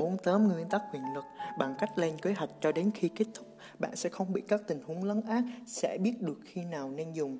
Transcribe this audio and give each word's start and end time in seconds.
bốn 0.00 0.16
tóm 0.18 0.48
nguyên 0.48 0.68
tắc 0.68 0.82
quyền 0.92 1.02
lực. 1.14 1.24
Bằng 1.58 1.74
cách 1.78 1.98
lên 1.98 2.18
kế 2.18 2.32
hoạch 2.32 2.50
cho 2.60 2.72
đến 2.72 2.90
khi 2.94 3.08
kết 3.08 3.24
thúc, 3.34 3.46
bạn 3.78 3.96
sẽ 3.96 4.08
không 4.08 4.32
bị 4.32 4.42
các 4.48 4.60
tình 4.66 4.82
huống 4.86 5.04
lấn 5.04 5.20
át, 5.20 5.44
sẽ 5.66 5.98
biết 5.98 6.22
được 6.22 6.38
khi 6.44 6.64
nào 6.64 6.90
nên 6.90 7.12
dùng. 7.12 7.38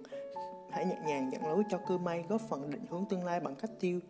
Hãy 0.70 0.86
nhẹ 0.86 0.98
nhàng 1.06 1.30
dẫn 1.32 1.46
lối 1.46 1.62
cho 1.70 1.78
cơ 1.88 1.98
may 1.98 2.24
góp 2.28 2.40
phần 2.48 2.70
định 2.70 2.84
hướng 2.90 3.04
tương 3.10 3.24
lai 3.24 3.40
bằng 3.40 3.54
cách 3.54 3.70
tiêu 3.80 4.00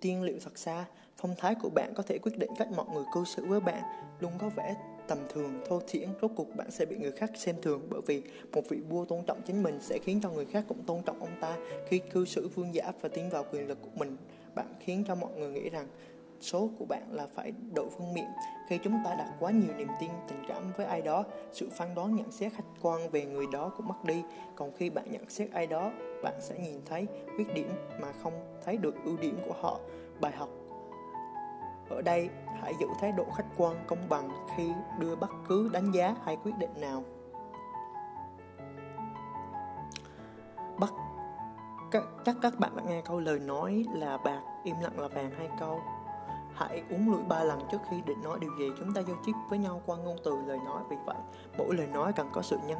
tiên 0.00 0.22
liệu 0.22 0.38
thật 0.44 0.58
xa. 0.58 0.84
Phong 1.16 1.34
thái 1.38 1.54
của 1.54 1.70
bạn 1.74 1.92
có 1.94 2.02
thể 2.02 2.18
quyết 2.18 2.38
định 2.38 2.50
cách 2.58 2.68
mọi 2.76 2.86
người 2.94 3.04
cư 3.14 3.24
xử 3.24 3.44
với 3.44 3.60
bạn. 3.60 3.82
Luôn 4.20 4.32
có 4.38 4.48
vẻ 4.48 4.76
tầm 5.08 5.18
thường, 5.28 5.60
thô 5.66 5.80
thiển. 5.86 6.08
Rốt 6.22 6.30
cuộc 6.36 6.56
bạn 6.56 6.70
sẽ 6.70 6.86
bị 6.86 6.96
người 6.96 7.12
khác 7.12 7.30
xem 7.36 7.56
thường 7.62 7.86
bởi 7.90 8.00
vì 8.06 8.22
một 8.52 8.62
vị 8.68 8.80
vua 8.88 9.04
tôn 9.04 9.24
trọng 9.26 9.42
chính 9.42 9.62
mình 9.62 9.78
sẽ 9.80 9.98
khiến 9.98 10.20
cho 10.22 10.30
người 10.30 10.46
khác 10.46 10.64
cũng 10.68 10.82
tôn 10.86 11.02
trọng 11.02 11.20
ông 11.20 11.36
ta. 11.40 11.56
Khi 11.88 11.98
cư 11.98 12.24
xử 12.24 12.48
vương 12.48 12.74
giả 12.74 12.92
và 13.00 13.08
tiến 13.08 13.30
vào 13.30 13.44
quyền 13.52 13.68
lực 13.68 13.78
của 13.82 13.90
mình, 13.94 14.16
bạn 14.54 14.74
khiến 14.80 15.04
cho 15.08 15.14
mọi 15.14 15.32
người 15.36 15.52
nghĩ 15.52 15.70
rằng 15.70 15.86
số 16.44 16.70
của 16.78 16.84
bạn 16.84 17.12
là 17.12 17.26
phải 17.34 17.52
đội 17.74 17.90
phương 17.90 18.14
miệng. 18.14 18.30
Khi 18.68 18.78
chúng 18.78 18.98
ta 19.04 19.14
đặt 19.14 19.28
quá 19.40 19.50
nhiều 19.50 19.74
niềm 19.76 19.88
tin, 20.00 20.10
tình 20.28 20.44
cảm 20.48 20.72
với 20.76 20.86
ai 20.86 21.02
đó, 21.02 21.24
sự 21.52 21.68
phán 21.72 21.94
đoán, 21.94 22.16
nhận 22.16 22.32
xét 22.32 22.52
khách 22.52 22.64
quan 22.82 23.10
về 23.10 23.24
người 23.24 23.46
đó 23.52 23.72
cũng 23.76 23.88
mất 23.88 24.04
đi. 24.04 24.22
Còn 24.56 24.72
khi 24.76 24.90
bạn 24.90 25.10
nhận 25.10 25.28
xét 25.28 25.52
ai 25.52 25.66
đó, 25.66 25.90
bạn 26.22 26.34
sẽ 26.40 26.58
nhìn 26.58 26.80
thấy 26.86 27.06
khuyết 27.36 27.54
điểm 27.54 27.68
mà 28.00 28.12
không 28.22 28.32
thấy 28.64 28.76
được 28.76 28.94
ưu 29.04 29.16
điểm 29.16 29.38
của 29.46 29.54
họ. 29.60 29.80
Bài 30.20 30.32
học 30.32 30.48
ở 31.90 32.02
đây, 32.02 32.28
hãy 32.60 32.74
giữ 32.80 32.86
thái 33.00 33.12
độ 33.12 33.24
khách 33.36 33.46
quan, 33.56 33.76
công 33.86 34.08
bằng 34.08 34.28
khi 34.56 34.72
đưa 34.98 35.16
bất 35.16 35.30
cứ 35.48 35.70
đánh 35.72 35.90
giá 35.92 36.16
hay 36.24 36.36
quyết 36.44 36.52
định 36.58 36.80
nào. 36.80 37.04
Bắt 40.78 40.90
chắc 42.24 42.36
các 42.42 42.58
bạn 42.58 42.76
đã 42.76 42.82
nghe 42.86 43.02
câu 43.04 43.20
lời 43.20 43.38
nói 43.38 43.84
là 43.92 44.18
bạc, 44.18 44.42
im 44.64 44.76
lặng 44.80 45.00
là 45.00 45.08
vàng 45.08 45.30
hai 45.30 45.48
câu 45.60 45.80
hãy 46.54 46.82
uống 46.90 47.12
lưỡi 47.12 47.22
ba 47.28 47.44
lần 47.44 47.60
trước 47.72 47.78
khi 47.90 47.96
định 48.06 48.22
nói 48.22 48.38
điều 48.40 48.50
gì. 48.58 48.70
Chúng 48.78 48.94
ta 48.94 49.00
giao 49.00 49.16
tiếp 49.26 49.32
với 49.48 49.58
nhau 49.58 49.82
qua 49.86 49.96
ngôn 49.96 50.16
từ 50.24 50.36
lời 50.46 50.58
nói. 50.64 50.82
Vì 50.90 50.96
vậy, 51.06 51.16
mỗi 51.58 51.74
lời 51.76 51.86
nói 51.86 52.12
cần 52.12 52.28
có 52.32 52.42
sự 52.42 52.58
nhân, 52.66 52.78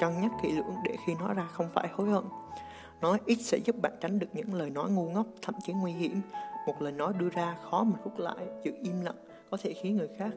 cân 0.00 0.20
nhắc 0.20 0.30
kỹ 0.42 0.52
lưỡng 0.52 0.74
để 0.84 0.96
khi 1.06 1.14
nói 1.14 1.34
ra 1.34 1.46
không 1.52 1.68
phải 1.74 1.88
hối 1.92 2.10
hận. 2.10 2.24
Nói 3.00 3.20
ít 3.26 3.38
sẽ 3.40 3.58
giúp 3.64 3.76
bạn 3.82 3.92
tránh 4.00 4.18
được 4.18 4.28
những 4.32 4.54
lời 4.54 4.70
nói 4.70 4.90
ngu 4.90 5.10
ngốc, 5.10 5.26
thậm 5.42 5.54
chí 5.66 5.72
nguy 5.72 5.92
hiểm. 5.92 6.20
Một 6.66 6.82
lời 6.82 6.92
nói 6.92 7.12
đưa 7.18 7.28
ra 7.28 7.56
khó 7.70 7.84
mà 7.84 7.96
rút 8.04 8.18
lại, 8.18 8.46
giữ 8.64 8.72
im 8.82 9.00
lặng, 9.00 9.16
có 9.50 9.56
thể 9.62 9.72
khiến 9.72 9.96
người 9.96 10.08
khác 10.18 10.30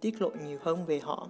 tiết 0.00 0.22
lộ 0.22 0.30
nhiều 0.46 0.58
hơn 0.62 0.86
về 0.86 1.00
họ. 1.00 1.28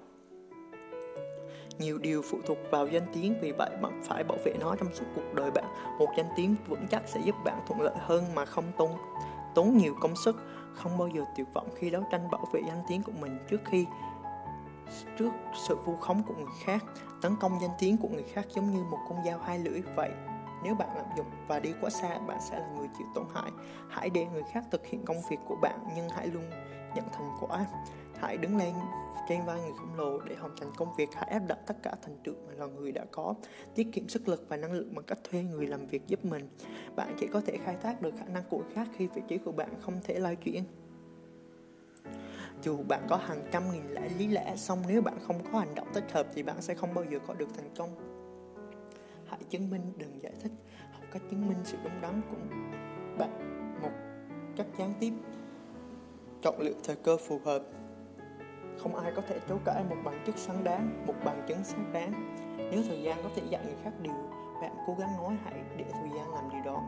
Nhiều 1.78 1.98
điều 1.98 2.22
phụ 2.22 2.38
thuộc 2.46 2.58
vào 2.70 2.86
danh 2.86 3.06
tiếng, 3.12 3.34
vì 3.40 3.52
vậy 3.52 3.70
bạn 3.82 4.00
phải 4.04 4.24
bảo 4.24 4.38
vệ 4.44 4.52
nó 4.60 4.76
trong 4.76 4.94
suốt 4.94 5.04
cuộc 5.14 5.34
đời 5.34 5.50
bạn. 5.50 5.64
Một 5.98 6.08
danh 6.16 6.26
tiếng 6.36 6.56
vững 6.68 6.86
chắc 6.90 7.02
sẽ 7.06 7.20
giúp 7.24 7.34
bạn 7.44 7.60
thuận 7.66 7.80
lợi 7.80 7.94
hơn 7.98 8.24
mà 8.34 8.44
không 8.44 8.64
tốn 8.78 8.90
tốn 9.54 9.76
nhiều 9.76 9.94
công 10.00 10.16
sức, 10.16 10.36
không 10.74 10.98
bao 10.98 11.08
giờ 11.08 11.24
tuyệt 11.36 11.46
vọng 11.54 11.68
khi 11.74 11.90
đấu 11.90 12.02
tranh 12.10 12.30
bảo 12.30 12.44
vệ 12.52 12.60
danh 12.66 12.82
tiếng 12.88 13.02
của 13.02 13.12
mình 13.20 13.38
trước 13.50 13.60
khi 13.64 13.86
trước 15.18 15.30
sự 15.68 15.76
vu 15.76 15.96
khống 15.96 16.22
của 16.22 16.34
người 16.34 16.52
khác. 16.64 16.84
Tấn 17.22 17.36
công 17.40 17.60
danh 17.60 17.70
tiếng 17.78 17.96
của 17.96 18.08
người 18.08 18.24
khác 18.32 18.46
giống 18.48 18.70
như 18.70 18.84
một 18.84 18.98
con 19.08 19.18
dao 19.24 19.38
hai 19.38 19.58
lưỡi 19.58 19.80
vậy. 19.96 20.10
Nếu 20.62 20.74
bạn 20.74 20.88
lạm 20.96 21.06
dụng 21.16 21.26
và 21.48 21.60
đi 21.60 21.72
quá 21.80 21.90
xa, 21.90 22.18
bạn 22.18 22.38
sẽ 22.40 22.58
là 22.58 22.66
người 22.76 22.88
chịu 22.98 23.06
tổn 23.14 23.24
hại. 23.34 23.50
Hãy 23.88 24.10
để 24.10 24.26
người 24.26 24.42
khác 24.52 24.64
thực 24.70 24.86
hiện 24.86 25.04
công 25.04 25.16
việc 25.30 25.38
của 25.48 25.56
bạn, 25.62 25.78
nhưng 25.96 26.08
hãy 26.08 26.26
luôn 26.26 26.50
nhận 26.94 27.04
thành 27.12 27.30
quả 27.40 27.66
hãy 28.20 28.36
đứng 28.36 28.56
lên 28.56 28.74
trên 29.28 29.44
vai 29.46 29.60
người 29.60 29.72
khổng 29.78 29.94
lồ 29.94 30.20
để 30.20 30.34
hoàn 30.34 30.56
thành 30.56 30.70
công 30.76 30.94
việc. 30.96 31.08
Hãy 31.14 31.30
áp 31.30 31.38
đặt 31.38 31.58
tất 31.66 31.76
cả 31.82 31.94
thành 32.02 32.16
tựu 32.24 32.34
mà 32.46 32.52
loài 32.58 32.70
người 32.70 32.92
đã 32.92 33.04
có. 33.10 33.34
Tiết 33.74 33.88
kiệm 33.92 34.08
sức 34.08 34.28
lực 34.28 34.44
và 34.48 34.56
năng 34.56 34.72
lượng 34.72 34.94
bằng 34.94 35.04
cách 35.04 35.18
thuê 35.30 35.42
người 35.42 35.66
làm 35.66 35.86
việc 35.86 36.06
giúp 36.06 36.24
mình. 36.24 36.48
Bạn 36.96 37.16
chỉ 37.20 37.26
có 37.26 37.40
thể 37.40 37.58
khai 37.64 37.76
thác 37.82 38.02
được 38.02 38.14
khả 38.18 38.24
năng 38.24 38.42
của 38.50 38.62
khác 38.74 38.88
khi 38.96 39.06
vị 39.06 39.22
trí 39.28 39.38
của 39.38 39.52
bạn 39.52 39.68
không 39.80 39.94
thể 40.04 40.18
lai 40.18 40.36
chuyển. 40.36 40.64
Dù 42.62 42.76
bạn 42.88 43.06
có 43.08 43.16
hàng 43.16 43.48
trăm 43.52 43.62
nghìn 43.72 43.86
lẽ 43.88 44.08
lý 44.18 44.28
lẽ 44.28 44.56
xong 44.56 44.82
nếu 44.88 45.02
bạn 45.02 45.18
không 45.26 45.44
có 45.52 45.58
hành 45.58 45.74
động 45.74 45.88
thích 45.94 46.12
hợp 46.12 46.26
thì 46.34 46.42
bạn 46.42 46.62
sẽ 46.62 46.74
không 46.74 46.94
bao 46.94 47.04
giờ 47.10 47.18
có 47.26 47.34
được 47.34 47.48
thành 47.56 47.70
công. 47.76 47.90
Hãy 49.26 49.40
chứng 49.50 49.70
minh, 49.70 49.92
đừng 49.96 50.22
giải 50.22 50.32
thích. 50.40 50.52
Học 50.92 51.02
cách 51.12 51.22
chứng 51.30 51.48
minh 51.48 51.58
sự 51.64 51.76
đúng 51.84 52.00
đắn 52.02 52.20
của 52.30 52.36
bạn 53.18 53.30
một 53.82 53.90
cách 54.56 54.66
gián 54.78 54.94
tiếp. 55.00 55.12
Chọn 56.42 56.60
lựa 56.60 56.74
thời 56.84 56.96
cơ 56.96 57.16
phù 57.16 57.40
hợp 57.44 57.62
không 58.82 58.96
ai 58.96 59.12
có 59.16 59.22
thể 59.28 59.40
chối 59.48 59.58
cãi 59.64 59.84
một 59.90 59.96
bằng 60.04 60.22
chứng 60.26 60.36
sáng 60.36 60.64
đáng, 60.64 61.06
một 61.06 61.14
bằng 61.24 61.44
chứng 61.48 61.64
sáng 61.64 61.92
đáng. 61.92 62.36
Nếu 62.70 62.82
thời 62.88 63.02
gian 63.02 63.22
có 63.22 63.28
thể 63.36 63.42
dạy 63.48 63.64
người 63.64 63.76
khác 63.84 63.90
điều, 64.00 64.14
bạn 64.62 64.76
cố 64.86 64.94
gắng 64.98 65.16
nói 65.16 65.36
hãy 65.44 65.54
để 65.76 65.84
thời 65.92 66.10
gian 66.16 66.34
làm 66.34 66.50
điều 66.50 66.62
đó. 66.64 66.82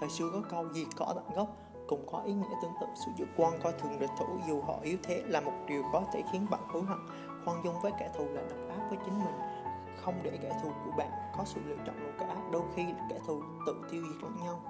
Thời 0.00 0.08
xưa 0.08 0.30
có 0.32 0.42
câu 0.50 0.72
gì 0.72 0.86
cỏ 0.96 1.12
tận 1.14 1.24
gốc, 1.34 1.48
cũng 1.88 2.06
có 2.12 2.22
ý 2.26 2.32
nghĩa 2.32 2.54
tương 2.62 2.72
tự. 2.80 2.86
Sự 2.94 3.12
dự 3.16 3.26
quan 3.36 3.52
coi 3.62 3.72
thường 3.72 3.98
địch 4.00 4.10
thủ, 4.18 4.26
dù 4.48 4.62
họ 4.62 4.78
yếu 4.82 4.98
thế, 5.02 5.22
là 5.26 5.40
một 5.40 5.52
điều 5.66 5.82
có 5.92 6.02
thể 6.12 6.22
khiến 6.32 6.46
bạn 6.50 6.60
hối 6.68 6.82
hận. 6.82 6.98
Khoan 7.44 7.64
dung 7.64 7.74
với 7.82 7.92
kẻ 7.98 8.10
thù 8.18 8.24
là 8.24 8.42
độc 8.42 8.78
ác 8.78 8.86
với 8.88 8.98
chính 9.04 9.18
mình. 9.24 9.34
Không 10.02 10.14
để 10.22 10.38
kẻ 10.42 10.58
thù 10.62 10.68
của 10.84 10.90
bạn 10.96 11.10
có 11.38 11.44
sự 11.44 11.60
lựa 11.64 11.76
chọn 11.86 11.96
nào 11.96 12.12
cả 12.18 12.36
đôi 12.52 12.62
khi 12.74 12.84
kẻ 13.10 13.18
thù 13.26 13.40
tự 13.66 13.74
tiêu 13.90 14.02
diệt 14.02 14.22
lẫn 14.22 14.36
nhau. 14.44 14.60